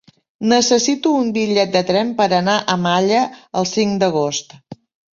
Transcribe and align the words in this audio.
Necessito 0.53 1.11
un 1.25 1.29
bitllet 1.35 1.77
de 1.77 1.85
tren 1.91 2.15
per 2.23 2.29
anar 2.39 2.57
a 2.77 2.81
Malla 2.89 3.23
el 3.63 3.73
cinc 3.77 3.97
d'agost. 4.05 4.61